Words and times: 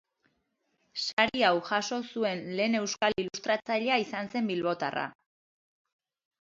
Sari 1.01 1.43
hau 1.49 1.59
jaso 1.67 1.99
zuen 2.13 2.43
lehen 2.61 2.79
euskal 2.81 3.19
ilustratzailea 3.25 4.01
izan 4.07 4.35
zen 4.35 4.53
bilbotarra. 4.55 5.07